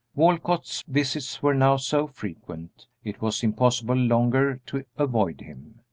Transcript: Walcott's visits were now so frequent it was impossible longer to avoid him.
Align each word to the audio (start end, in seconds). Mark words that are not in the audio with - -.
Walcott's 0.15 0.81
visits 0.87 1.43
were 1.43 1.53
now 1.53 1.77
so 1.77 2.07
frequent 2.07 2.87
it 3.03 3.21
was 3.21 3.43
impossible 3.43 3.93
longer 3.93 4.59
to 4.65 4.83
avoid 4.97 5.41
him. 5.41 5.75